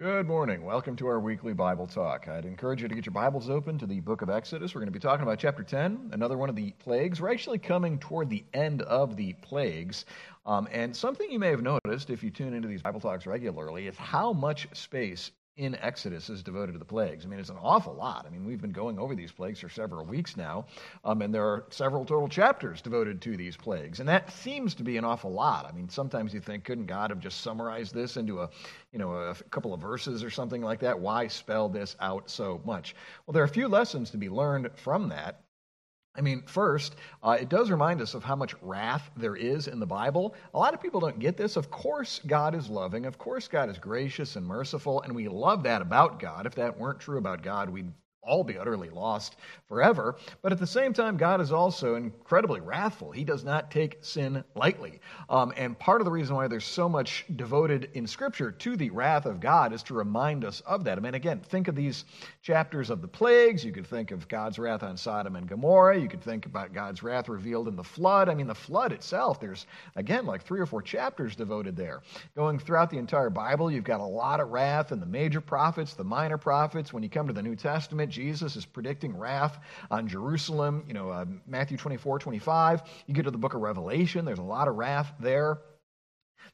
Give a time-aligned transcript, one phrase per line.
[0.00, 0.64] Good morning.
[0.64, 2.28] Welcome to our weekly Bible talk.
[2.28, 4.72] I'd encourage you to get your Bibles open to the book of Exodus.
[4.72, 7.20] We're going to be talking about chapter 10, another one of the plagues.
[7.20, 10.04] We're actually coming toward the end of the plagues.
[10.46, 13.88] Um, and something you may have noticed if you tune into these Bible talks regularly
[13.88, 17.24] is how much space in Exodus is devoted to the plagues.
[17.24, 18.24] I mean, it's an awful lot.
[18.26, 20.66] I mean, we've been going over these plagues for several weeks now,
[21.04, 23.98] um, and there are several total chapters devoted to these plagues.
[23.98, 25.66] And that seems to be an awful lot.
[25.66, 28.50] I mean, sometimes you think, couldn't God have just summarized this into a,
[28.92, 30.98] you know, a couple of verses or something like that?
[30.98, 32.94] Why spell this out so much?
[33.26, 35.42] Well, there are a few lessons to be learned from that.
[36.18, 39.78] I mean, first, uh, it does remind us of how much wrath there is in
[39.78, 40.34] the Bible.
[40.52, 41.56] A lot of people don't get this.
[41.56, 43.06] Of course, God is loving.
[43.06, 46.44] Of course, God is gracious and merciful, and we love that about God.
[46.44, 47.92] If that weren't true about God, we'd
[48.28, 50.16] all be utterly lost forever.
[50.42, 53.10] But at the same time, God is also incredibly wrathful.
[53.10, 55.00] He does not take sin lightly.
[55.30, 58.90] Um, and part of the reason why there's so much devoted in Scripture to the
[58.90, 60.98] wrath of God is to remind us of that.
[60.98, 62.04] I mean, again, think of these
[62.42, 63.64] chapters of the plagues.
[63.64, 65.98] You could think of God's wrath on Sodom and Gomorrah.
[65.98, 68.28] You could think about God's wrath revealed in the flood.
[68.28, 72.02] I mean, the flood itself, there's, again, like three or four chapters devoted there.
[72.36, 75.94] Going throughout the entire Bible, you've got a lot of wrath in the major prophets,
[75.94, 76.92] the minor prophets.
[76.92, 79.56] When you come to the New Testament, Jesus is predicting wrath
[79.92, 80.82] on Jerusalem.
[80.88, 82.82] You know, uh, Matthew 24, 25.
[83.06, 85.58] You get to the book of Revelation, there's a lot of wrath there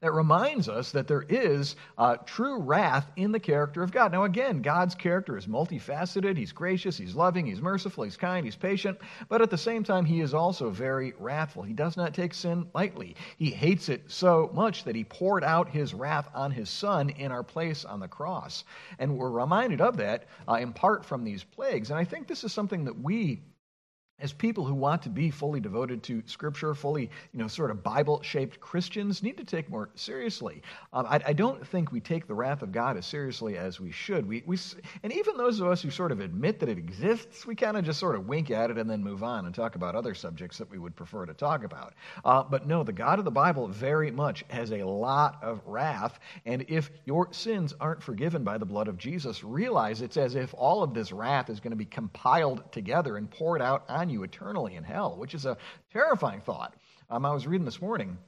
[0.05, 4.13] that reminds us that there is uh, true wrath in the character of God.
[4.13, 6.37] Now, again, God's character is multifaceted.
[6.37, 8.99] He's gracious, He's loving, He's merciful, He's kind, He's patient,
[9.31, 11.63] but at the same time, He is also very wrathful.
[11.63, 13.17] He does not take sin lightly.
[13.39, 17.33] He hates it so much that He poured out His wrath on His Son in
[17.33, 18.65] our place on the cross.
[18.99, 21.89] And we're reminded of that uh, in part from these plagues.
[21.89, 23.41] And I think this is something that we
[24.21, 27.83] as people who want to be fully devoted to Scripture, fully, you know, sort of
[27.83, 30.63] Bible-shaped Christians, need to take more seriously.
[30.93, 33.91] Um, I, I, don't think we take the wrath of God as seriously as we
[33.91, 34.27] should.
[34.27, 34.57] We, we,
[35.03, 37.85] and even those of us who sort of admit that it exists, we kind of
[37.85, 40.59] just sort of wink at it and then move on and talk about other subjects
[40.59, 41.95] that we would prefer to talk about.
[42.25, 46.21] Uh, but no, the God of the Bible very much has a lot of wrath,
[46.47, 50.55] and if your sins aren't forgiven by the blood of Jesus, realize it's as if
[50.55, 54.23] all of this wrath is going to be compiled together and poured out on you
[54.23, 55.57] eternally in hell, which is a
[55.93, 56.75] terrifying thought.
[57.11, 58.19] Um, I was reading this morning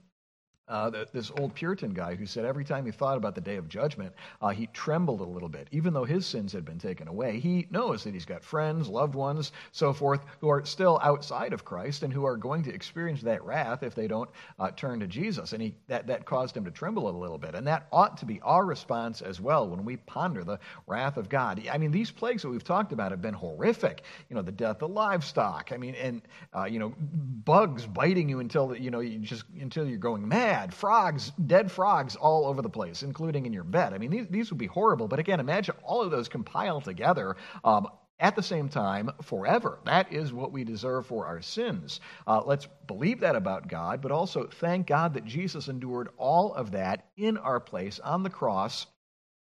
[0.69, 3.69] uh, this old Puritan guy who said every time he thought about the day of
[3.69, 4.13] judgment,
[4.43, 5.69] uh, he trembled a little bit.
[5.71, 9.15] Even though his sins had been taken away, he knows that he's got friends, loved
[9.15, 13.23] ones, so forth, who are still outside of Christ and who are going to experience
[13.23, 14.29] that wrath if they don't
[14.59, 15.53] uh, turn to Jesus.
[15.53, 17.55] And he, that, that caused him to tremble a little bit.
[17.55, 21.29] And that ought to be our response as well when we ponder the wrath of
[21.29, 21.63] God.
[21.71, 24.03] I mean, these plagues that we've talked about have been horrific.
[24.29, 25.71] You know, the death of livestock.
[25.73, 26.23] I mean, and,
[26.57, 30.56] uh, you know, bugs biting you until, you know, you just, until you're going mad
[30.73, 33.93] frogs, dead frogs all over the place, including in your bed.
[33.93, 35.09] I mean, these, these would be horrible.
[35.09, 37.37] But again, imagine all of those compiled together.
[37.65, 39.79] Um, at the same time, forever.
[39.85, 42.01] That is what we deserve for our sins.
[42.27, 46.71] Uh, let's believe that about God, but also thank God that Jesus endured all of
[46.71, 48.87] that in our place on the cross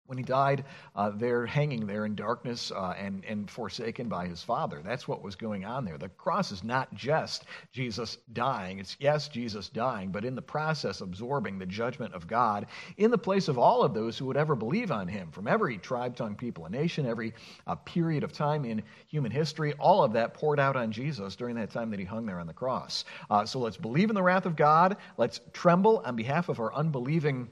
[0.07, 4.41] when he died uh, there, hanging there in darkness uh, and, and forsaken by his
[4.41, 4.81] father.
[4.83, 5.97] That's what was going on there.
[5.97, 8.79] The cross is not just Jesus dying.
[8.79, 13.17] It's, yes, Jesus dying, but in the process, absorbing the judgment of God in the
[13.17, 16.35] place of all of those who would ever believe on him, from every tribe, tongue,
[16.35, 17.33] people, and nation, every
[17.67, 19.73] uh, period of time in human history.
[19.79, 22.47] All of that poured out on Jesus during that time that he hung there on
[22.47, 23.05] the cross.
[23.29, 24.97] Uh, so let's believe in the wrath of God.
[25.17, 27.49] Let's tremble on behalf of our unbelieving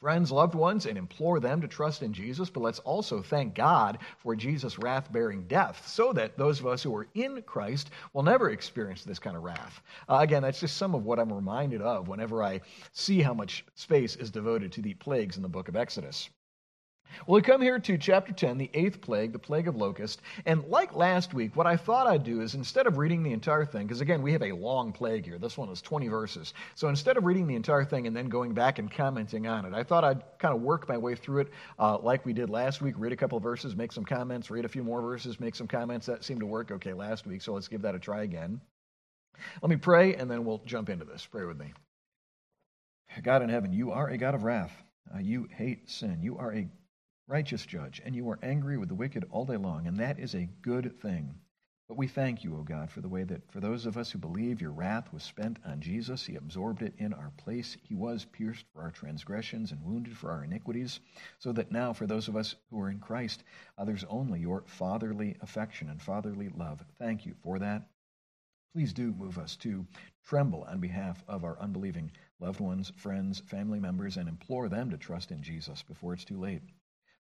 [0.00, 3.98] friends, loved ones, and implore them to trust in Jesus, but let's also thank God
[4.16, 8.22] for Jesus' wrath bearing death so that those of us who are in Christ will
[8.22, 9.82] never experience this kind of wrath.
[10.08, 12.62] Uh, again, that's just some of what I'm reminded of whenever I
[12.92, 16.30] see how much space is devoted to the plagues in the book of Exodus.
[17.26, 20.22] Well, we come here to chapter 10, the eighth plague, the plague of locusts.
[20.46, 23.64] And like last week, what I thought I'd do is instead of reading the entire
[23.64, 25.38] thing, because again, we have a long plague here.
[25.38, 26.54] This one is 20 verses.
[26.74, 29.74] So instead of reading the entire thing and then going back and commenting on it,
[29.74, 31.48] I thought I'd kind of work my way through it
[31.78, 34.68] uh, like we did last week read a couple verses, make some comments, read a
[34.68, 36.06] few more verses, make some comments.
[36.06, 37.42] That seemed to work okay last week.
[37.42, 38.60] So let's give that a try again.
[39.62, 41.24] Let me pray, and then we'll jump into this.
[41.24, 41.72] Pray with me.
[43.22, 44.72] God in heaven, you are a God of wrath.
[45.12, 46.18] Uh, you hate sin.
[46.22, 46.68] You are a
[47.30, 50.34] righteous judge, and you are angry with the wicked all day long, and that is
[50.34, 51.32] a good thing.
[51.86, 54.18] But we thank you, O God, for the way that for those of us who
[54.18, 57.76] believe your wrath was spent on Jesus, he absorbed it in our place.
[57.82, 60.98] He was pierced for our transgressions and wounded for our iniquities,
[61.38, 63.44] so that now for those of us who are in Christ,
[63.84, 66.84] there's only your fatherly affection and fatherly love.
[66.98, 67.88] Thank you for that.
[68.72, 69.86] Please do move us to
[70.24, 72.10] tremble on behalf of our unbelieving
[72.40, 76.38] loved ones, friends, family members, and implore them to trust in Jesus before it's too
[76.38, 76.62] late.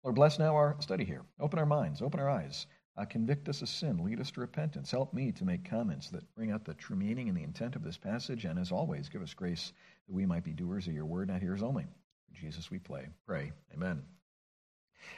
[0.06, 1.24] Lord, bless now our study here.
[1.40, 2.68] Open our minds, open our eyes.
[2.96, 4.88] Uh, convict us of sin, lead us to repentance.
[4.88, 7.82] Help me to make comments that bring out the true meaning and the intent of
[7.82, 8.44] this passage.
[8.44, 9.72] And as always, give us grace
[10.06, 11.86] that we might be doers of your word, not hearers only.
[12.32, 13.08] Jesus we play.
[13.26, 13.50] Pray.
[13.74, 14.00] Amen.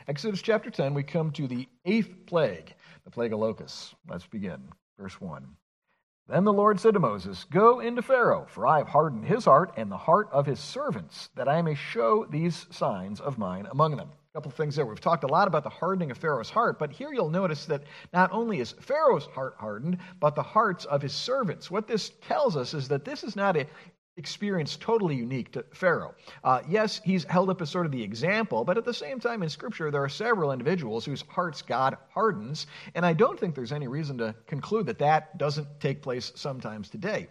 [0.08, 2.74] Exodus chapter 10, we come to the eighth plague,
[3.04, 3.94] the plague of locusts.
[4.08, 4.70] Let's begin.
[4.98, 5.46] Verse 1.
[6.30, 9.74] Then the Lord said to Moses, Go into Pharaoh, for I have hardened his heart
[9.76, 13.98] and the heart of his servants, that I may show these signs of mine among
[13.98, 14.08] them.
[14.34, 14.84] Couple things there.
[14.84, 17.84] We've talked a lot about the hardening of Pharaoh's heart, but here you'll notice that
[18.12, 21.70] not only is Pharaoh's heart hardened, but the hearts of his servants.
[21.70, 23.66] What this tells us is that this is not a
[24.18, 26.14] experience totally unique to Pharaoh.
[26.44, 29.42] Uh, yes, he's held up as sort of the example, but at the same time
[29.42, 33.72] in Scripture, there are several individuals whose hearts God hardens, and I don't think there's
[33.72, 37.28] any reason to conclude that that doesn't take place sometimes today.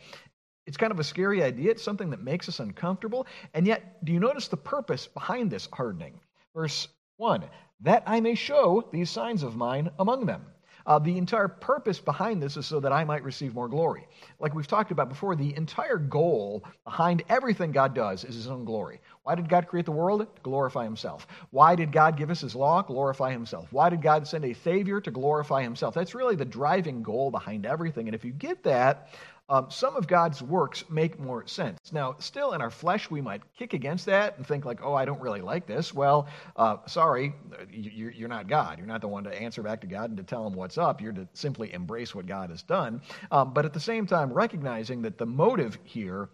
[0.66, 1.72] It's kind of a scary idea.
[1.72, 3.28] It's something that makes us uncomfortable.
[3.54, 6.20] And yet, do you notice the purpose behind this hardening?
[6.54, 7.44] Verse 1
[7.82, 10.46] That I may show these signs of mine among them.
[10.86, 14.08] Uh, the entire purpose behind this is so that I might receive more glory.
[14.40, 18.64] Like we've talked about before, the entire goal behind everything God does is his own
[18.64, 19.02] glory.
[19.27, 20.21] Why did God create the world?
[20.21, 21.27] To glorify himself.
[21.50, 22.81] Why did God give us his law?
[22.81, 23.68] Glorify himself.
[23.74, 25.01] Why did God send a Savior?
[25.01, 25.94] To glorify himself.
[25.94, 28.07] That's really the driving goal behind everything.
[28.07, 29.09] And if you get that,
[29.50, 31.77] um, some of God's works make more sense.
[31.91, 35.03] Now, still in our flesh, we might kick against that and think, like, oh, I
[35.03, 35.94] don't really like this.
[35.94, 37.33] Well, uh, sorry,
[37.69, 38.77] you're not God.
[38.77, 41.01] You're not the one to answer back to God and to tell him what's up.
[41.01, 43.01] You're to simply embrace what God has done.
[43.29, 46.29] Um, but at the same time, recognizing that the motive here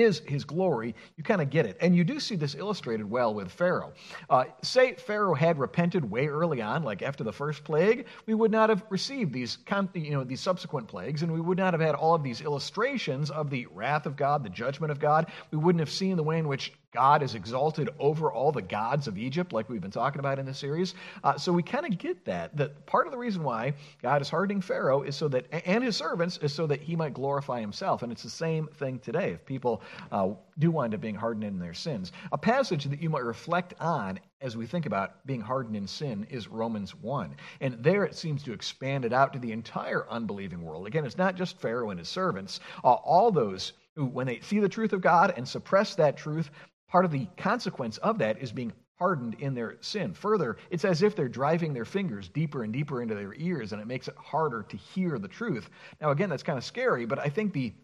[0.00, 1.76] is his glory, you kind of get it.
[1.80, 3.92] And you do see this illustrated well with Pharaoh.
[4.28, 8.50] Uh, say Pharaoh had repented way early on, like after the first plague, we would
[8.50, 9.58] not have received these,
[9.94, 13.30] you know, these subsequent plagues, and we would not have had all of these illustrations
[13.30, 15.26] of the wrath of God, the judgment of God.
[15.50, 19.06] We wouldn't have seen the way in which God is exalted over all the gods
[19.06, 20.94] of Egypt, like we've been talking about in this series.
[21.22, 22.56] Uh, so we kind of get that.
[22.56, 25.94] That part of the reason why God is hardening Pharaoh is so that, and his
[25.94, 28.02] servants, is so that he might glorify himself.
[28.02, 29.32] And it's the same thing today.
[29.32, 33.10] If people uh, do wind up being hardened in their sins, a passage that you
[33.10, 37.36] might reflect on as we think about being hardened in sin is Romans 1.
[37.60, 40.86] And there it seems to expand it out to the entire unbelieving world.
[40.86, 44.60] Again, it's not just Pharaoh and his servants, uh, all those who, when they see
[44.60, 46.50] the truth of God and suppress that truth,
[46.88, 50.14] Part of the consequence of that is being hardened in their sin.
[50.14, 53.82] Further, it's as if they're driving their fingers deeper and deeper into their ears, and
[53.82, 55.68] it makes it harder to hear the truth.
[56.00, 57.74] Now, again, that's kind of scary, but I think the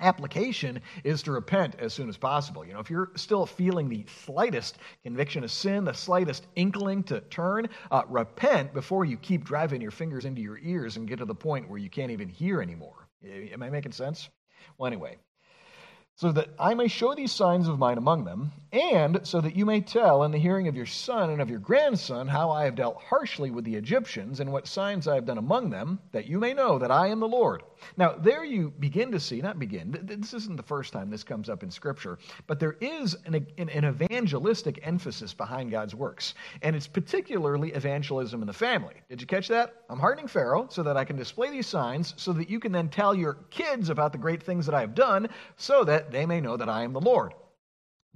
[0.00, 2.64] application is to repent as soon as possible.
[2.64, 7.20] You know, if you're still feeling the slightest conviction of sin, the slightest inkling to
[7.22, 11.24] turn, uh, repent before you keep driving your fingers into your ears and get to
[11.24, 13.08] the point where you can't even hear anymore.
[13.24, 14.28] Am I making sense?
[14.76, 15.16] Well, anyway,
[16.16, 19.66] so that I may show these signs of mine among them, and so that you
[19.66, 22.74] may tell in the hearing of your son and of your grandson how I have
[22.74, 26.38] dealt harshly with the Egyptians and what signs I have done among them, that you
[26.38, 27.62] may know that I am the Lord.
[27.98, 31.50] Now, there you begin to see, not begin, this isn't the first time this comes
[31.50, 36.74] up in Scripture, but there is an, an, an evangelistic emphasis behind God's works, and
[36.74, 38.94] it's particularly evangelism in the family.
[39.10, 39.82] Did you catch that?
[39.90, 42.88] I'm hardening Pharaoh so that I can display these signs so that you can then
[42.88, 46.40] tell your kids about the great things that I have done so that they may
[46.40, 47.32] know that I am the Lord.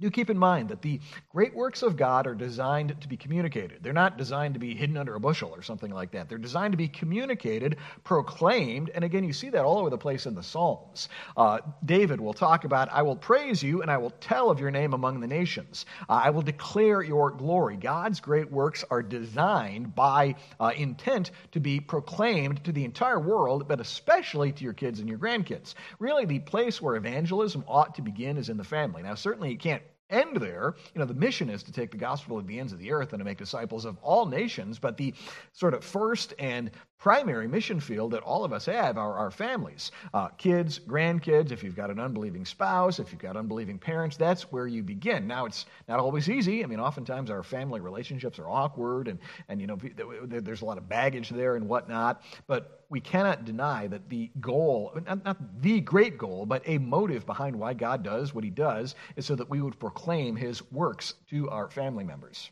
[0.01, 3.83] Do keep in mind that the great works of God are designed to be communicated.
[3.83, 6.27] They're not designed to be hidden under a bushel or something like that.
[6.27, 10.25] They're designed to be communicated, proclaimed, and again, you see that all over the place
[10.25, 11.07] in the Psalms.
[11.37, 14.71] Uh, David will talk about, I will praise you and I will tell of your
[14.71, 15.85] name among the nations.
[16.09, 17.77] Uh, I will declare your glory.
[17.77, 23.67] God's great works are designed by uh, intent to be proclaimed to the entire world,
[23.67, 25.75] but especially to your kids and your grandkids.
[25.99, 29.03] Really, the place where evangelism ought to begin is in the family.
[29.03, 30.75] Now, certainly, you can't end there.
[30.93, 33.13] You know, the mission is to take the gospel to the ends of the earth
[33.13, 35.13] and to make disciples of all nations, but the
[35.53, 39.91] sort of first and primary mission field that all of us have are our families
[40.13, 41.51] uh, kids, grandkids.
[41.51, 45.25] If you've got an unbelieving spouse, if you've got unbelieving parents, that's where you begin.
[45.25, 46.63] Now, it's not always easy.
[46.63, 49.17] I mean, oftentimes our family relationships are awkward and,
[49.49, 49.79] and you know,
[50.25, 54.95] there's a lot of baggage there and whatnot, but we cannot deny that the goal,
[55.07, 58.93] not, not the great goal, but a motive behind why God does what he does
[59.15, 62.51] is so that we would proclaim his works to our family members.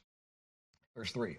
[0.95, 1.37] Verse 3.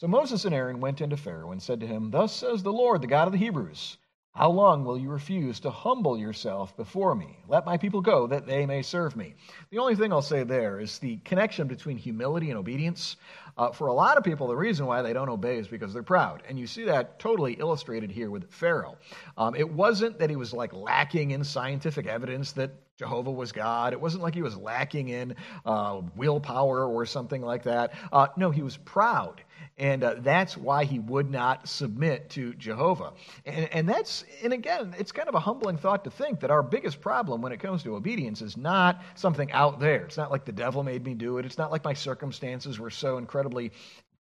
[0.00, 3.02] So Moses and Aaron went into Pharaoh and said to him, Thus says the Lord,
[3.02, 3.96] the God of the Hebrews,
[4.32, 7.36] How long will you refuse to humble yourself before me?
[7.48, 9.34] Let my people go, that they may serve me.
[9.70, 13.16] The only thing I'll say there is the connection between humility and obedience.
[13.56, 16.04] Uh, for a lot of people, the reason why they don't obey is because they're
[16.04, 16.44] proud.
[16.48, 18.98] And you see that totally illustrated here with Pharaoh.
[19.36, 23.92] Um, it wasn't that he was like lacking in scientific evidence that Jehovah was God.
[23.92, 27.94] It wasn't like he was lacking in uh, willpower or something like that.
[28.12, 29.42] Uh, no, he was proud.
[29.78, 33.12] And uh, that's why he would not submit to Jehovah.
[33.46, 36.62] And, and that's, and again, it's kind of a humbling thought to think that our
[36.62, 40.04] biggest problem when it comes to obedience is not something out there.
[40.04, 41.46] It's not like the devil made me do it.
[41.46, 43.70] It's not like my circumstances were so incredibly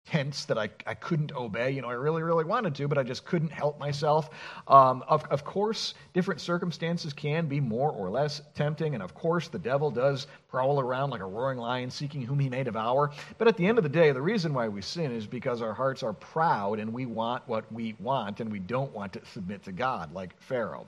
[0.07, 1.71] tense that I, I couldn't obey.
[1.73, 4.31] You know, I really, really wanted to, but I just couldn't help myself.
[4.69, 9.49] Um, of, of course, different circumstances can be more or less tempting, and of course,
[9.49, 13.11] the devil does prowl around like a roaring lion seeking whom he may devour.
[13.39, 15.75] But at the end of the day, the reason why we sin is because our
[15.75, 19.65] hearts are proud and we want what we want, and we don't want to submit
[19.65, 20.87] to God, like Pharaoh.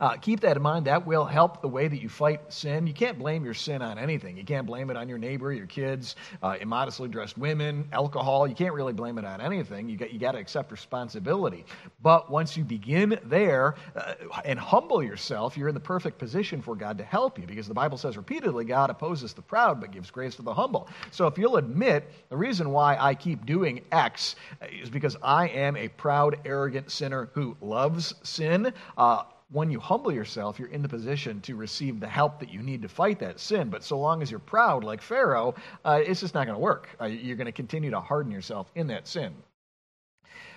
[0.00, 0.86] Uh, keep that in mind.
[0.86, 2.86] That will help the way that you fight sin.
[2.86, 4.36] You can't blame your sin on anything.
[4.36, 8.46] You can't blame it on your neighbor, your kids, uh, immodestly dressed women, alcohol.
[8.46, 9.88] You can't really blame it on anything.
[9.88, 11.64] You got, you got to accept responsibility.
[12.02, 14.14] But once you begin there uh,
[14.44, 17.74] and humble yourself, you're in the perfect position for God to help you because the
[17.74, 20.88] Bible says repeatedly God opposes the proud but gives grace to the humble.
[21.10, 24.36] So if you'll admit the reason why I keep doing X
[24.70, 28.72] is because I am a proud, arrogant sinner who loves sin.
[28.96, 32.62] Uh, when you humble yourself, you're in the position to receive the help that you
[32.62, 33.68] need to fight that sin.
[33.68, 36.88] But so long as you're proud, like Pharaoh, uh, it's just not going to work.
[37.00, 39.34] Uh, you're going to continue to harden yourself in that sin.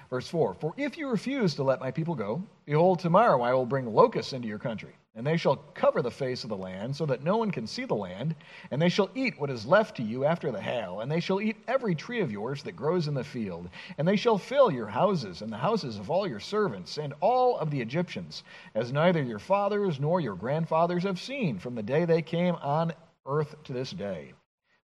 [0.09, 3.65] Verse 4 For if you refuse to let my people go, behold, tomorrow I will
[3.65, 7.05] bring locusts into your country, and they shall cover the face of the land, so
[7.07, 8.35] that no one can see the land,
[8.69, 11.41] and they shall eat what is left to you after the hail, and they shall
[11.41, 14.87] eat every tree of yours that grows in the field, and they shall fill your
[14.87, 18.43] houses and the houses of all your servants, and all of the Egyptians,
[18.75, 22.93] as neither your fathers nor your grandfathers have seen from the day they came on
[23.25, 24.33] earth to this day.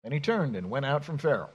[0.02, 1.50] Then he turned and went out from Pharaoh.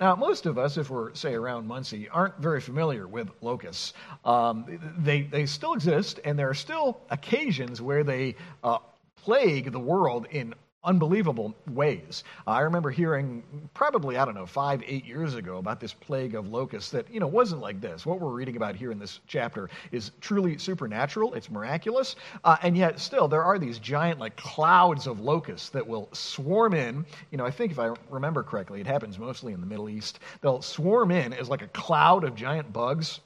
[0.00, 3.94] Now, most of us, if we're, say, around Muncie, aren't very familiar with locusts.
[4.24, 4.66] Um,
[4.98, 8.78] they, they still exist, and there are still occasions where they uh,
[9.16, 12.24] plague the world in unbelievable ways.
[12.46, 13.42] I remember hearing
[13.74, 17.20] probably, I don't know, five, eight years ago about this plague of locusts that, you
[17.20, 18.06] know, wasn't like this.
[18.06, 22.76] What we're reading about here in this chapter is truly supernatural, it's miraculous, uh, and
[22.76, 27.04] yet still there are these giant, like, clouds of locusts that will swarm in.
[27.30, 30.20] You know, I think if I remember correctly, it happens mostly in the Middle East.
[30.40, 33.20] They'll swarm in as like a cloud of giant bugs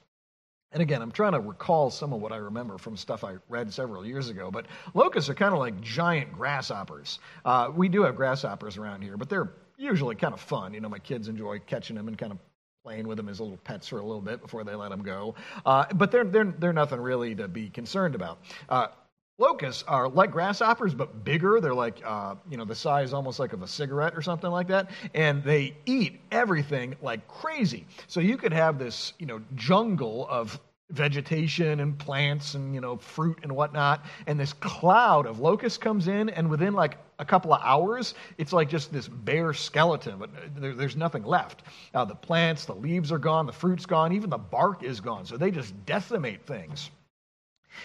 [0.75, 3.73] and again, I'm trying to recall some of what I remember from stuff I read
[3.73, 7.21] several years ago, but locusts are kind of like giant grasshoppers.
[7.45, 10.75] Uh, we do have grasshoppers around here, but they're usually kind of fun.
[10.75, 12.39] You know, my kids enjoy catching them and kind of
[12.83, 15.37] playing with them as little pets for a little bit before they let them go.
[15.65, 18.41] Uh, but they're, they're, they're nothing really to be concerned about.
[18.69, 18.89] Uh,
[19.37, 21.61] Locusts are like grasshoppers, but bigger.
[21.61, 24.69] They're like, uh, you know, the size almost like of a cigarette or something like
[24.69, 24.91] that.
[25.13, 27.85] And they eat everything like crazy.
[28.07, 30.61] So you could have this, you know, jungle of
[30.91, 34.05] vegetation and plants and, you know, fruit and whatnot.
[34.29, 38.53] And this cloud of locusts comes in, and within like a couple of hours, it's
[38.53, 41.63] like just this bare skeleton, but there, there's nothing left.
[41.93, 45.25] Uh, the plants, the leaves are gone, the fruit's gone, even the bark is gone.
[45.25, 46.91] So they just decimate things.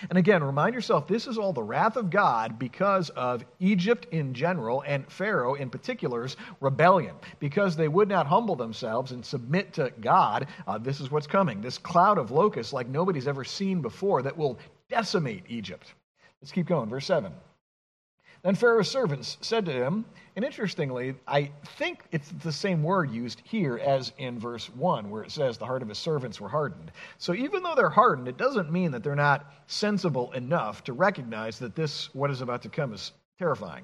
[0.09, 4.33] And again, remind yourself this is all the wrath of God because of Egypt in
[4.33, 7.15] general and Pharaoh in particular's rebellion.
[7.39, 11.61] Because they would not humble themselves and submit to God, uh, this is what's coming
[11.61, 14.57] this cloud of locusts like nobody's ever seen before that will
[14.89, 15.93] decimate Egypt.
[16.41, 16.89] Let's keep going.
[16.89, 17.33] Verse 7.
[18.41, 20.05] Then Pharaoh's servants said to him,
[20.35, 25.23] and interestingly, I think it's the same word used here as in verse 1, where
[25.23, 26.91] it says the heart of his servants were hardened.
[27.17, 31.59] So even though they're hardened, it doesn't mean that they're not sensible enough to recognize
[31.59, 33.83] that this, what is about to come, is terrifying.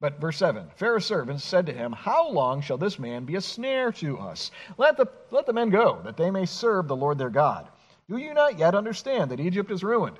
[0.00, 3.40] But verse 7 Pharaoh's servants said to him, How long shall this man be a
[3.40, 4.50] snare to us?
[4.78, 7.68] Let the, let the men go, that they may serve the Lord their God.
[8.08, 10.18] Do you not yet understand that Egypt is ruined?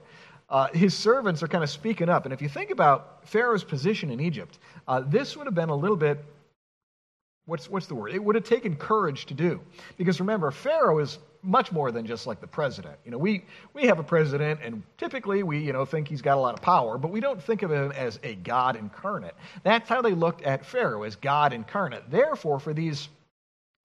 [0.53, 2.27] Uh, his servants are kind of speaking up.
[2.27, 5.75] And if you think about Pharaoh's position in Egypt, uh, this would have been a
[5.75, 6.23] little bit,
[7.47, 8.13] what's, what's the word?
[8.13, 9.61] It would have taken courage to do.
[9.97, 12.97] Because remember, Pharaoh is much more than just like the president.
[13.07, 16.37] You know, we, we have a president, and typically we, you know, think he's got
[16.37, 19.35] a lot of power, but we don't think of him as a God incarnate.
[19.65, 22.11] That's how they looked at Pharaoh, as God incarnate.
[22.11, 23.09] Therefore, for these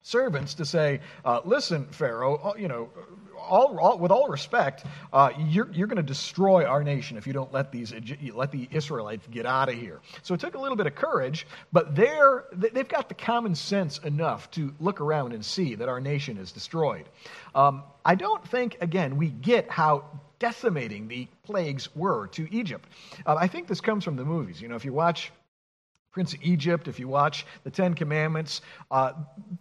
[0.02, 2.90] servants to say, uh, listen, Pharaoh, uh, you know,
[3.38, 7.32] all, all, with all respect, uh, you're, you're going to destroy our nation if you
[7.32, 7.94] don't let, these,
[8.34, 10.00] let the Israelites get out of here.
[10.22, 13.98] So it took a little bit of courage, but they're, they've got the common sense
[13.98, 17.08] enough to look around and see that our nation is destroyed.
[17.54, 20.04] Um, I don't think, again, we get how
[20.38, 22.88] decimating the plagues were to Egypt.
[23.26, 24.60] Uh, I think this comes from the movies.
[24.60, 25.32] You know, if you watch
[26.10, 29.12] Prince of Egypt, if you watch the Ten Commandments, uh,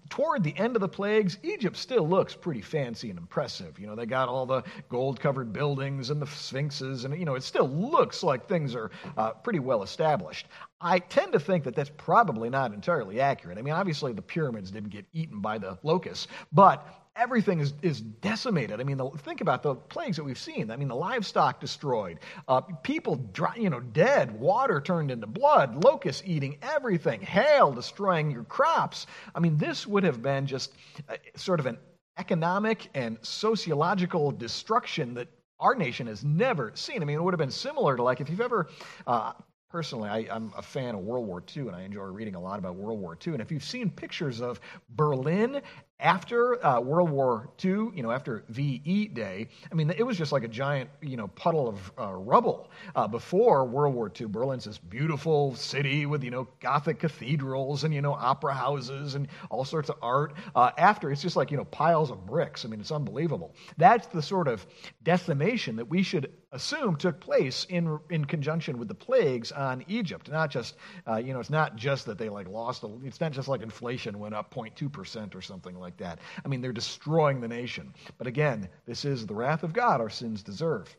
[0.10, 3.78] toward the end of the plagues, Egypt still looks pretty fancy and impressive.
[3.78, 7.36] You know, they got all the gold covered buildings and the sphinxes, and, you know,
[7.36, 10.48] it still looks like things are uh, pretty well established.
[10.80, 13.58] I tend to think that that's probably not entirely accurate.
[13.58, 16.88] I mean, obviously, the pyramids didn't get eaten by the locusts, but
[17.18, 18.80] everything is, is decimated.
[18.80, 20.72] I mean, the, think about the plagues that we've seen.
[20.72, 25.84] I mean, the livestock destroyed, uh, people, dry, you know, dead, water turned into blood,
[25.84, 29.08] locusts eating everything, hail destroying your crops.
[29.36, 30.74] I mean, this would have been just
[31.10, 31.78] uh, sort of an
[32.18, 35.28] economic and sociological destruction that
[35.60, 37.02] our nation has never seen.
[37.02, 38.68] I mean, it would have been similar to like if you've ever
[39.06, 39.34] uh,
[39.70, 42.58] Personally, I, am a fan of World War II, and I enjoy reading a lot
[42.58, 43.34] about World War II.
[43.34, 45.62] And if you've seen pictures of Berlin
[46.00, 50.32] after uh, World War II, you know, after VE Day, I mean, it was just
[50.32, 52.70] like a giant, you know, puddle of uh, rubble.
[52.96, 57.94] Uh, before World War II, Berlin's this beautiful city with, you know, Gothic cathedrals and,
[57.94, 60.34] you know, opera houses and all sorts of art.
[60.56, 62.64] Uh, after, it's just like, you know, piles of bricks.
[62.64, 63.56] I mean, it's unbelievable.
[63.78, 64.68] That's the sort of
[65.04, 70.30] decimation that we should assume took place in, in conjunction with the plagues on Egypt.
[70.30, 70.76] Not just,
[71.08, 73.62] uh, you know, it's not just that they like lost, a, it's not just like
[73.62, 76.20] inflation went up 0.2% or something like that.
[76.44, 77.94] I mean, they're destroying the nation.
[78.18, 80.94] But again, this is the wrath of God our sins deserve.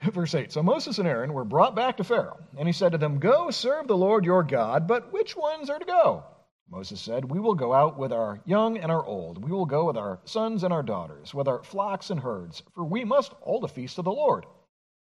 [0.02, 2.98] Verse 8 So Moses and Aaron were brought back to Pharaoh, and he said to
[2.98, 6.24] them, Go serve the Lord your God, but which ones are to go?
[6.70, 9.42] Moses said, We will go out with our young and our old.
[9.42, 12.84] We will go with our sons and our daughters, with our flocks and herds, for
[12.84, 14.46] we must hold a feast of the Lord.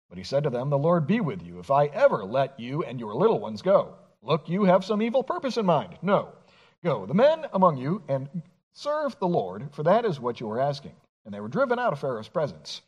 [0.10, 2.84] But he said to them, The Lord be with you, if I ever let you
[2.84, 3.96] and your little ones go.
[4.24, 5.98] Look, you have some evil purpose in mind.
[6.02, 6.30] No.
[6.84, 8.28] Go, the men among you, and
[8.74, 10.94] serve the Lord, for that is what you are asking.
[11.26, 12.82] And they were driven out of Pharaoh's presence.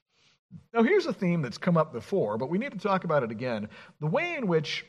[0.73, 3.31] Now, here's a theme that's come up before, but we need to talk about it
[3.31, 3.69] again.
[3.99, 4.85] The way in which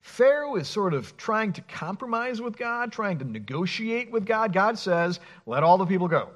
[0.00, 4.52] Pharaoh is sort of trying to compromise with God, trying to negotiate with God.
[4.52, 6.30] God says, let all the people go.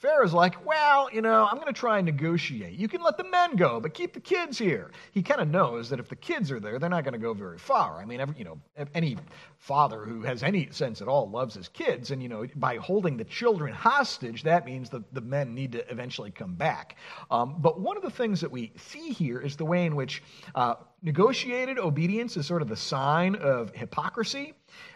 [0.00, 2.72] Pharaoh's like, well, you know, I'm going to try and negotiate.
[2.72, 4.92] You can let the men go, but keep the kids here.
[5.12, 7.34] He kind of knows that if the kids are there, they're not going to go
[7.34, 8.00] very far.
[8.00, 8.58] I mean, every, you know,
[8.94, 9.18] any
[9.58, 13.18] father who has any sense at all loves his kids, and you know, by holding
[13.18, 16.96] the children hostage, that means that the men need to eventually come back.
[17.30, 20.22] Um, but one of the things that we see here is the way in which
[20.54, 24.54] uh, negotiated obedience is sort of the sign of hypocrisy.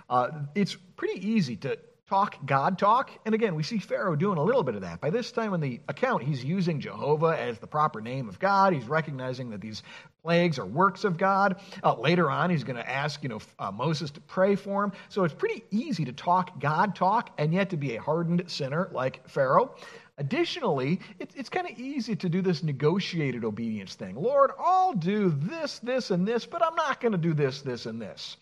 [0.09, 3.11] Uh, it's pretty easy to talk God talk.
[3.25, 5.01] And again, we see Pharaoh doing a little bit of that.
[5.01, 8.75] By this time in the account, he's using Jehovah as the proper name of God.
[8.75, 9.83] He's recognizing that these
[10.23, 11.61] plagues are works of God.
[11.83, 14.93] Uh, later on, he's going to ask, you know, uh, Moses to pray for him.
[15.09, 18.91] So it's pretty easy to talk God talk and yet to be a hardened sinner
[18.93, 19.75] like Pharaoh.
[20.19, 24.15] Additionally, it, it's kind of easy to do this negotiated obedience thing.
[24.15, 27.87] Lord, I'll do this, this, and this, but I'm not going to do this, this,
[27.87, 28.37] and this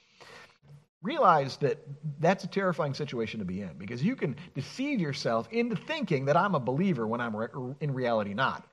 [1.02, 1.78] realize that
[2.20, 6.36] that's a terrifying situation to be in because you can deceive yourself into thinking that
[6.36, 7.48] I'm a believer when I'm re-
[7.80, 8.66] in reality not.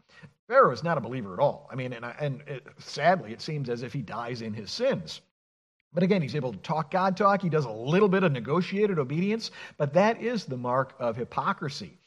[0.47, 1.67] Pharaoh is not a believer at all.
[1.71, 5.21] I mean, and, and it, sadly, it seems as if he dies in his sins.
[5.93, 7.41] But again, he's able to talk God talk.
[7.41, 11.97] He does a little bit of negotiated obedience, but that is the mark of hypocrisy.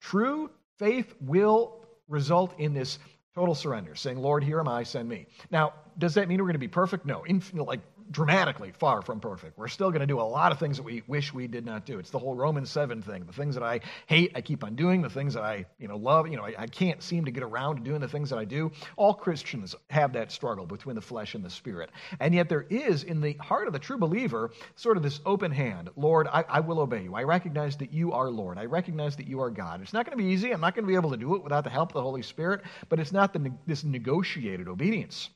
[0.00, 2.98] True faith will result in this
[3.34, 5.26] total surrender, saying, Lord, here am I, send me.
[5.50, 7.04] Now, does that mean we're going to be perfect?
[7.04, 7.24] No.
[7.54, 7.80] Like
[8.10, 9.58] dramatically far from perfect.
[9.58, 11.86] We're still going to do a lot of things that we wish we did not
[11.86, 11.98] do.
[11.98, 13.24] It's the whole Romans 7 thing.
[13.24, 15.02] The things that I hate, I keep on doing.
[15.02, 17.42] The things that I, you know, love, you know, I, I can't seem to get
[17.42, 18.70] around to doing the things that I do.
[18.96, 21.90] All Christians have that struggle between the flesh and the spirit.
[22.20, 25.50] And yet there is in the heart of the true believer sort of this open
[25.50, 25.90] hand.
[25.96, 27.14] Lord, I, I will obey you.
[27.14, 28.58] I recognize that you are Lord.
[28.58, 29.80] I recognize that you are God.
[29.82, 30.52] It's not going to be easy.
[30.52, 32.22] I'm not going to be able to do it without the help of the Holy
[32.22, 35.30] Spirit, but it's not the, this negotiated obedience.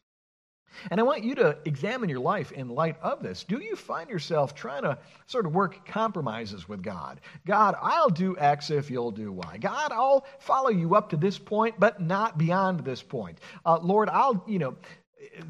[0.90, 3.44] And I want you to examine your life in light of this.
[3.44, 7.20] Do you find yourself trying to sort of work compromises with God?
[7.46, 9.58] God, I'll do X if you'll do Y.
[9.58, 13.38] God, I'll follow you up to this point, but not beyond this point.
[13.64, 14.76] Uh, Lord, I'll, you know,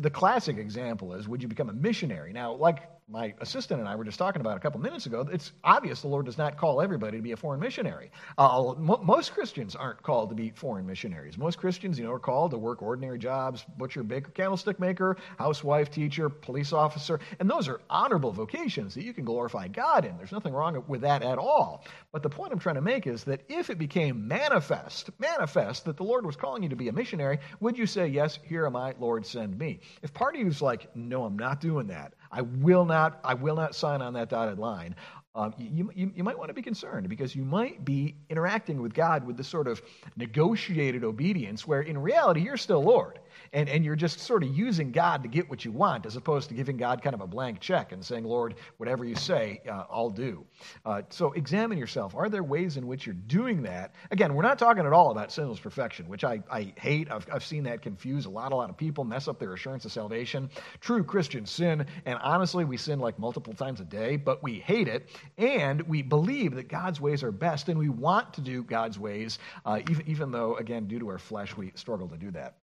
[0.00, 2.32] the classic example is would you become a missionary?
[2.32, 5.52] Now, like my assistant and I were just talking about a couple minutes ago, it's
[5.64, 8.10] obvious the Lord does not call everybody to be a foreign missionary.
[8.38, 11.36] Uh, most Christians aren't called to be foreign missionaries.
[11.36, 15.90] Most Christians, you know, are called to work ordinary jobs, butcher, baker, candlestick maker, housewife,
[15.90, 20.16] teacher, police officer, and those are honorable vocations that you can glorify God in.
[20.16, 21.84] There's nothing wrong with that at all.
[22.12, 25.96] But the point I'm trying to make is that if it became manifest, manifest that
[25.96, 28.76] the Lord was calling you to be a missionary, would you say, Yes, here am
[28.76, 29.80] I, Lord, send me?
[30.02, 33.34] If part of you is like, No, I'm not doing that, I will not, I
[33.34, 34.94] will not sign on that dotted line.
[35.34, 38.92] Um, you, you, you might want to be concerned because you might be interacting with
[38.92, 39.80] God with this sort of
[40.16, 43.20] negotiated obedience where in reality you're still Lord.
[43.52, 46.48] And, and you're just sort of using God to get what you want as opposed
[46.48, 49.84] to giving God kind of a blank check and saying, Lord, whatever you say, uh,
[49.90, 50.46] I'll do.
[50.84, 52.14] Uh, so examine yourself.
[52.14, 53.94] Are there ways in which you're doing that?
[54.10, 57.10] Again, we're not talking at all about sinless perfection, which I, I hate.
[57.10, 59.84] I've, I've seen that confuse a lot, a lot of people, mess up their assurance
[59.84, 60.48] of salvation.
[60.80, 64.88] True Christians sin, and honestly, we sin like multiple times a day, but we hate
[64.88, 68.98] it, and we believe that God's ways are best, and we want to do God's
[68.98, 72.59] ways, uh, even, even though, again, due to our flesh, we struggle to do that.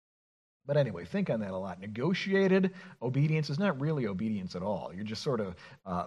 [0.66, 1.80] But anyway, think on that a lot.
[1.80, 2.72] Negotiated
[3.02, 4.92] obedience is not really obedience at all.
[4.94, 6.06] You're just sort of uh,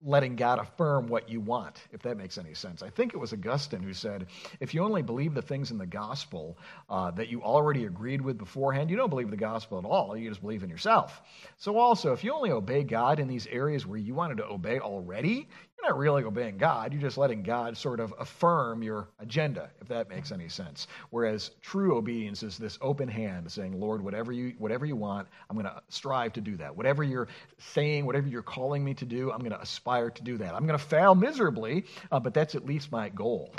[0.00, 2.82] letting God affirm what you want, if that makes any sense.
[2.82, 4.26] I think it was Augustine who said,
[4.60, 6.56] if you only believe the things in the gospel
[6.88, 10.16] uh, that you already agreed with beforehand, you don't believe the gospel at all.
[10.16, 11.20] You just believe in yourself.
[11.56, 14.78] So, also, if you only obey God in these areas where you wanted to obey
[14.78, 16.92] already, you're not really obeying God.
[16.92, 20.88] You're just letting God sort of affirm your agenda, if that makes any sense.
[21.10, 25.56] Whereas true obedience is this open hand saying, Lord, whatever you, whatever you want, I'm
[25.56, 26.76] going to strive to do that.
[26.76, 30.36] Whatever you're saying, whatever you're calling me to do, I'm going to aspire to do
[30.38, 30.54] that.
[30.54, 33.54] I'm going to fail miserably, uh, but that's at least my goal.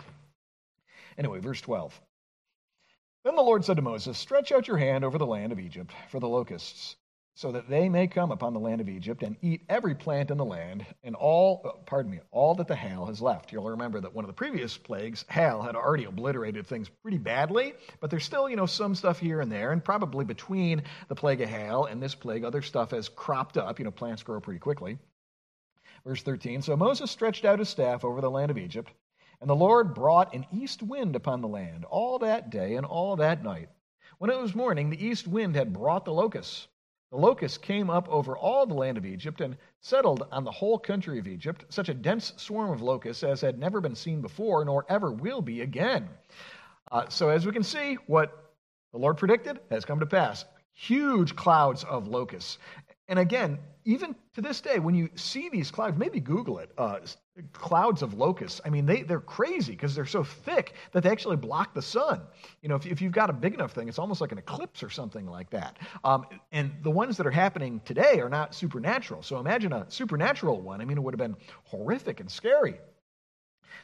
[1.18, 2.00] Anyway, verse 12.
[3.24, 5.92] Then the Lord said to Moses, Stretch out your hand over the land of Egypt
[6.10, 6.96] for the locusts
[7.40, 10.38] so that they may come upon the land of Egypt and eat every plant in
[10.38, 13.54] the land and all, uh, pardon me, all that the hail has left.
[13.54, 17.76] You'll remember that one of the previous plagues, hail, had already obliterated things pretty badly,
[18.02, 21.40] but there's still, you know, some stuff here and there, and probably between the plague
[21.40, 23.80] of hail and this plague, other stuff has cropped up.
[23.80, 24.98] You know, plants grow pretty quickly.
[26.06, 28.92] Verse 13 So Moses stretched out his staff over the land of Egypt,
[29.40, 33.16] and the Lord brought an east wind upon the land all that day and all
[33.16, 33.70] that night.
[34.18, 36.68] When it was morning, the east wind had brought the locusts
[37.12, 40.78] the locusts came up over all the land of Egypt and settled on the whole
[40.78, 44.64] country of Egypt, such a dense swarm of locusts as had never been seen before,
[44.64, 46.08] nor ever will be again.
[46.92, 48.54] Uh, so, as we can see, what
[48.92, 50.46] the Lord predicted has come to pass.
[50.74, 52.58] Huge clouds of locusts.
[53.08, 53.58] And again,
[53.90, 57.00] even to this day, when you see these clouds, maybe Google it, uh,
[57.54, 58.62] clouds of locusts.
[58.64, 62.22] I mean, they, they're crazy because they're so thick that they actually block the sun.
[62.62, 64.84] You know, if, if you've got a big enough thing, it's almost like an eclipse
[64.84, 65.78] or something like that.
[66.04, 69.24] Um, and the ones that are happening today are not supernatural.
[69.24, 70.82] So imagine a supernatural one.
[70.82, 72.76] I mean, it would have been horrific and scary.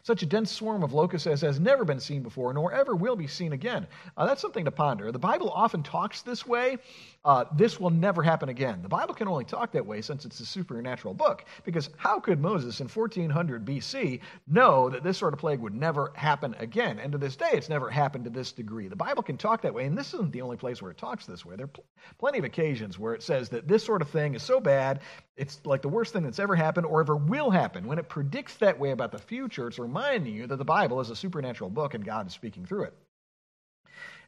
[0.04, 3.15] Such a dense swarm of locusts as has never been seen before, nor ever will
[3.15, 3.88] be seen again.
[4.17, 5.12] Uh, that's something to ponder.
[5.12, 6.78] The Bible often talks this way.
[7.26, 8.82] Uh, this will never happen again.
[8.84, 11.45] The Bible can only talk that way since it's a supernatural book.
[11.63, 16.12] Because how could Moses in 1400 BC know that this sort of plague would never
[16.15, 17.00] happen again?
[17.00, 18.88] And to this day, it's never happened to this degree.
[18.88, 21.26] The Bible can talk that way, and this isn't the only place where it talks
[21.26, 21.56] this way.
[21.56, 21.86] There are pl-
[22.19, 25.00] plenty of occasions where it says that this sort of thing is so bad,
[25.36, 27.88] it's like the worst thing that's ever happened or ever will happen.
[27.88, 31.10] When it predicts that way about the future, it's reminding you that the Bible is
[31.10, 32.94] a supernatural book and God is speaking through it.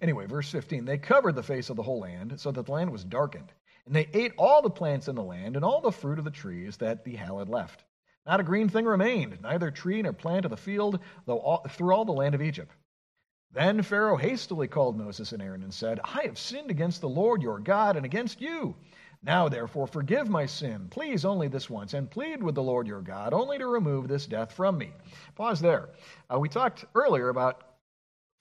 [0.01, 2.91] Anyway, verse 15 they covered the face of the whole land so that the land
[2.91, 3.53] was darkened.
[3.85, 6.31] And they ate all the plants in the land and all the fruit of the
[6.31, 7.85] trees that the hail had left.
[8.25, 11.95] Not a green thing remained, neither tree nor plant of the field, though all, through
[11.95, 12.75] all the land of Egypt.
[13.53, 17.41] Then Pharaoh hastily called Moses and Aaron and said, I have sinned against the Lord
[17.41, 18.75] your God and against you.
[19.23, 23.01] Now, therefore, forgive my sin, please only this once, and plead with the Lord your
[23.01, 24.91] God only to remove this death from me.
[25.35, 25.89] Pause there.
[26.33, 27.63] Uh, we talked earlier about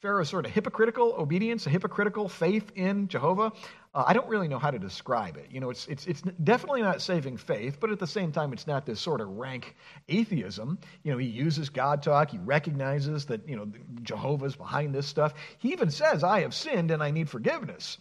[0.03, 3.53] Pharaoh's sort of hypocritical obedience, a hypocritical faith in Jehovah.
[3.95, 5.47] Uh, I don't really know how to describe it.
[5.51, 8.67] You know, it's, it's, it's definitely not saving faith, but at the same time, it's
[8.67, 9.75] not this sort of rank
[10.07, 10.79] atheism.
[11.03, 12.31] You know, he uses God talk.
[12.31, 13.69] He recognizes that, you know,
[14.03, 15.33] Jehovah's behind this stuff.
[15.59, 17.97] He even says, I have sinned and I need forgiveness.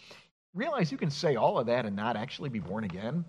[0.55, 3.25] Realize you can say all of that and not actually be born again.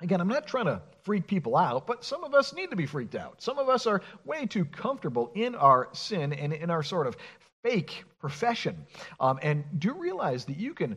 [0.00, 2.86] Again, I'm not trying to freak people out, but some of us need to be
[2.86, 3.42] freaked out.
[3.42, 7.16] Some of us are way too comfortable in our sin and in our sort of
[7.62, 8.86] fake profession.
[9.20, 10.96] Um, and do realize that you can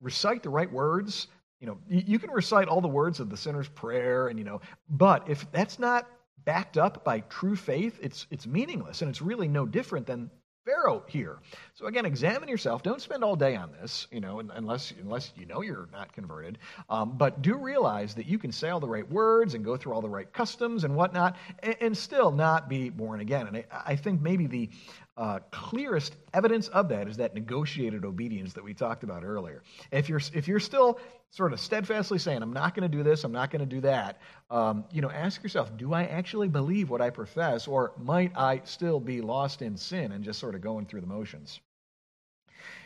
[0.00, 1.28] recite the right words.
[1.60, 4.60] You know, you can recite all the words of the sinner's prayer, and you know,
[4.90, 6.06] but if that's not
[6.44, 10.30] backed up by true faith, it's it's meaningless, and it's really no different than
[10.66, 11.38] Pharaoh here.
[11.74, 12.82] So again, examine yourself.
[12.82, 16.58] Don't spend all day on this, you know, unless unless you know you're not converted.
[16.90, 19.92] Um, but do realize that you can say all the right words and go through
[19.92, 23.46] all the right customs and whatnot, and, and still not be born again.
[23.46, 24.68] And I, I think maybe the
[25.16, 29.62] uh, clearest evidence of that is that negotiated obedience that we talked about earlier.
[29.90, 30.98] If you're if you're still
[31.30, 33.80] sort of steadfastly saying, "I'm not going to do this, I'm not going to do
[33.82, 38.32] that," um, you know, ask yourself, "Do I actually believe what I profess, or might
[38.36, 41.60] I still be lost in sin and just sort of going through the motions?"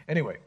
[0.09, 0.39] Anyway,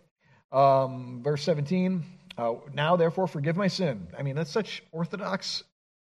[0.52, 2.04] um, verse 17.
[2.38, 4.08] Uh, now, therefore, forgive my sin.
[4.17, 5.63] I mean, that's such orthodox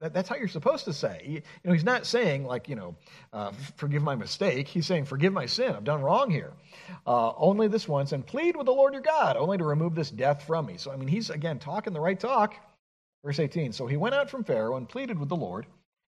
[0.04, 1.22] That, that's how you're supposed to say.
[1.26, 2.98] You, know, he's not saying, like, you know,
[3.32, 4.68] uh, forgive my mistake.
[4.68, 5.74] He's saying, forgive my sin.
[5.74, 6.52] I've done wrong here.
[7.08, 10.12] Uh, only this once, and plead with the Lord your God, only to remove this
[10.12, 10.76] death from me.
[10.76, 12.54] So, I mean, he's, again, talking the right talk.
[13.24, 15.66] Verse 18 So he went out from Pharaoh and pleaded with the Lord.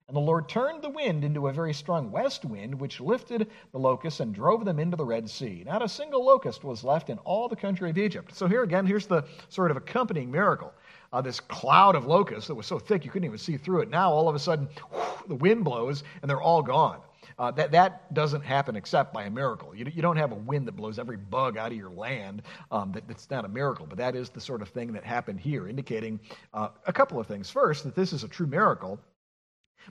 [0.09, 3.79] And the Lord turned the wind into a very strong west wind, which lifted the
[3.79, 5.63] locusts and drove them into the Red Sea.
[5.65, 8.35] Not a single locust was left in all the country of Egypt.
[8.35, 10.73] So here again, here's the sort of accompanying miracle
[11.15, 13.89] uh, this cloud of locusts that was so thick you couldn't even see through it.
[13.89, 16.99] Now, all of a sudden, whoosh, the wind blows and they're all gone.
[17.39, 19.73] Uh, that, that doesn't happen except by a miracle.
[19.73, 22.41] You, you don't have a wind that blows every bug out of your land.
[22.69, 25.39] Um, that, that's not a miracle, but that is the sort of thing that happened
[25.39, 26.19] here, indicating
[26.53, 27.49] uh, a couple of things.
[27.49, 28.99] First, that this is a true miracle.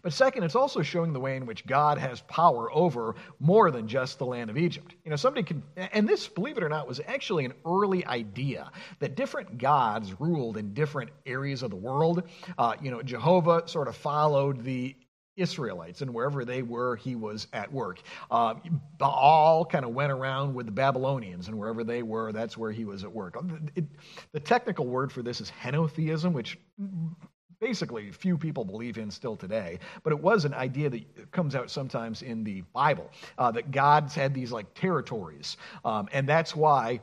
[0.03, 3.89] But second, it's also showing the way in which God has power over more than
[3.89, 4.95] just the land of Egypt.
[5.05, 8.71] You know, somebody can, and this, believe it or not, was actually an early idea
[8.99, 12.23] that different gods ruled in different areas of the world.
[12.59, 14.97] Uh, you know, Jehovah sort of followed the
[15.37, 18.01] Israelites, and wherever they were, he was at work.
[18.31, 18.55] Uh,
[18.99, 22.85] Baal kind of went around with the Babylonians, and wherever they were, that's where he
[22.85, 23.37] was at work.
[23.75, 23.85] It,
[24.33, 26.57] the technical word for this is henotheism, which
[27.65, 29.79] basically few people believe in still today.
[30.03, 34.15] But it was an idea that comes out sometimes in the Bible uh, that God's
[34.15, 35.57] had these like territories.
[35.83, 37.01] Um, and that's why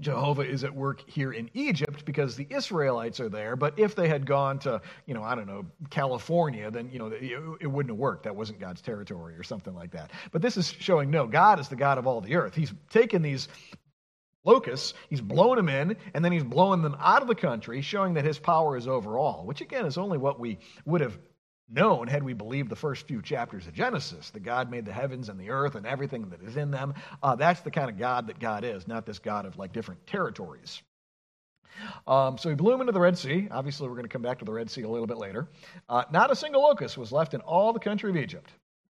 [0.00, 3.54] Jehovah is at work here in Egypt because the Israelites are there.
[3.54, 7.06] But if they had gone to, you know, I don't know, California, then, you know,
[7.06, 7.22] it,
[7.60, 8.24] it, wouldn't have worked.
[8.24, 10.10] That wasn't God's territory or something like that.
[10.32, 12.56] But this is showing no, God is the God of all the earth.
[12.56, 13.46] He's taken these
[14.46, 14.94] locusts.
[15.10, 18.24] He's blowing them in, and then he's blowing them out of the country, showing that
[18.24, 21.18] his power is over all, which again is only what we would have
[21.68, 25.28] known had we believed the first few chapters of Genesis that God made the heavens
[25.28, 26.94] and the earth and everything that is in them.
[27.22, 30.06] Uh, that's the kind of God that God is, not this God of like different
[30.06, 30.80] territories.
[32.06, 33.48] Um, so he blew him into the Red Sea.
[33.50, 35.48] Obviously, we're going to come back to the Red Sea a little bit later.
[35.88, 38.50] Uh, not a single locust was left in all the country of Egypt.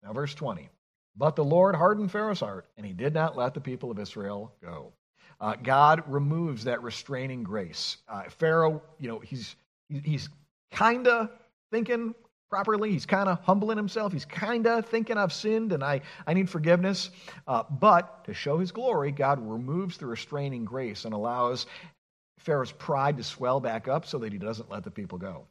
[0.03, 0.69] Now, verse 20.
[1.17, 4.53] But the Lord hardened Pharaoh's heart, and he did not let the people of Israel
[4.63, 4.93] go.
[5.41, 7.99] Uh, God removes that restraining grace.
[8.09, 9.57] Uh, Pharaoh, you know, he's
[9.89, 10.29] he's
[10.71, 11.31] kind of
[11.71, 12.15] thinking
[12.51, 12.91] properly.
[12.91, 14.13] He's kind of humbling himself.
[14.13, 17.11] He's kind of thinking I've sinned and I, I need forgiveness.
[17.47, 21.67] Uh, but to show his glory, God removes the restraining grace and allows
[22.39, 25.47] Pharaoh's pride to swell back up so that he doesn't let the people go.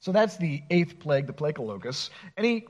[0.00, 2.10] So that's the eighth plague, the plague of locusts.
[2.36, 2.66] Any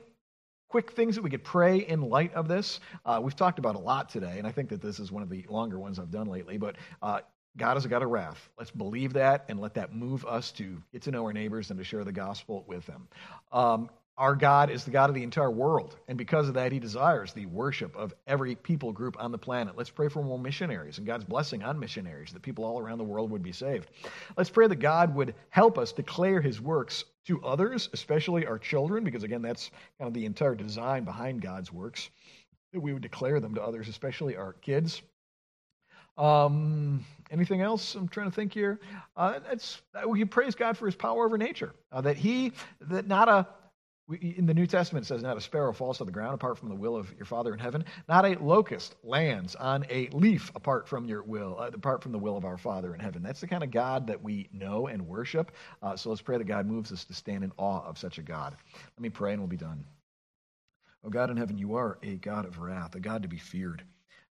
[0.69, 2.79] quick things that we could pray in light of this.
[3.05, 5.29] Uh, we've talked about a lot today, and I think that this is one of
[5.29, 7.21] the longer ones I've done lately, but uh,
[7.57, 8.49] God is a God of wrath.
[8.57, 11.79] Let's believe that and let that move us to get to know our neighbors and
[11.79, 13.07] to share the gospel with them.
[13.51, 16.79] Um, our God is the God of the entire world, and because of that, He
[16.79, 19.75] desires the worship of every people group on the planet.
[19.75, 23.03] Let's pray for more missionaries and God's blessing on missionaries, that people all around the
[23.03, 23.89] world would be saved.
[24.37, 29.03] Let's pray that God would help us declare His works to others, especially our children,
[29.03, 32.09] because again, that's kind of the entire design behind God's works,
[32.71, 35.01] that we would declare them to others, especially our kids.
[36.17, 37.95] Um, anything else?
[37.95, 38.79] I'm trying to think here.
[39.17, 41.73] Uh, that's we praise God for His power over nature.
[41.91, 43.47] Uh, that He that not a
[44.09, 46.69] in the New Testament, it says, Not a sparrow falls to the ground apart from
[46.69, 47.85] the will of your Father in heaven.
[48.07, 52.19] Not a locust lands on a leaf apart from your will, uh, apart from the
[52.19, 53.23] will of our Father in heaven.
[53.23, 55.51] That's the kind of God that we know and worship.
[55.81, 58.23] Uh, so let's pray that God moves us to stand in awe of such a
[58.23, 58.55] God.
[58.73, 59.85] Let me pray and we'll be done.
[61.03, 63.83] Oh God in heaven, you are a God of wrath, a God to be feared.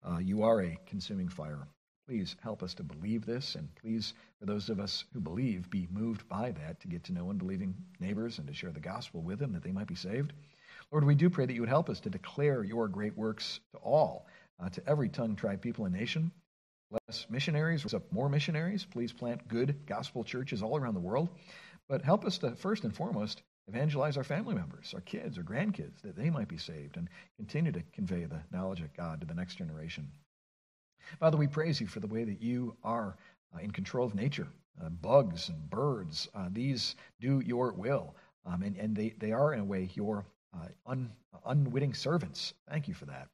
[0.08, 1.68] Uh, you are a consuming fire.
[2.08, 5.88] Please help us to believe this, and please, for those of us who believe, be
[5.92, 9.40] moved by that to get to know unbelieving neighbors and to share the gospel with
[9.40, 10.34] them that they might be saved.
[10.92, 13.80] Lord, we do pray that you would help us to declare your great works to
[13.80, 14.28] all,
[14.60, 16.32] uh, to every tongue, tribe, people, and nation.
[16.90, 18.86] Bless missionaries, raise up more missionaries.
[18.86, 21.30] Please plant good gospel churches all around the world.
[21.90, 26.02] But help us to, first and foremost, evangelize our family members, our kids, our grandkids,
[26.04, 29.34] that they might be saved and continue to convey the knowledge of God to the
[29.34, 30.10] next generation.
[31.20, 33.18] Father, we praise you for the way that you are
[33.56, 34.48] uh, in control of nature.
[34.84, 38.16] Uh, bugs and birds, uh, these do your will.
[38.46, 41.12] Um, and, and they, they are, in a way, your uh, un,
[41.46, 42.54] unwitting servants.
[42.70, 43.28] Thank you for that.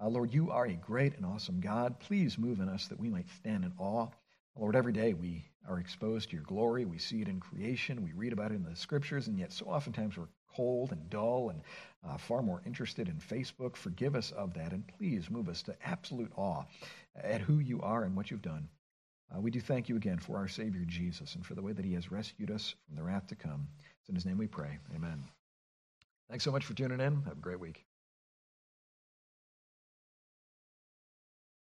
[0.00, 2.00] Uh, Lord, you are a great and awesome God.
[2.00, 4.08] Please move in us that we might stand in awe.
[4.56, 6.84] Lord, every day we are exposed to your glory.
[6.84, 8.02] We see it in creation.
[8.02, 11.50] We read about it in the scriptures, and yet so oftentimes we're cold and dull
[11.50, 11.62] and
[12.06, 13.76] uh, far more interested in Facebook.
[13.76, 16.64] Forgive us of that, and please move us to absolute awe
[17.14, 18.68] at who you are and what you've done.
[19.34, 21.84] Uh, we do thank you again for our Savior Jesus and for the way that
[21.84, 23.66] he has rescued us from the wrath to come.
[24.00, 24.78] It's in his name we pray.
[24.94, 25.24] Amen.
[26.28, 27.22] Thanks so much for tuning in.
[27.22, 27.84] Have a great week.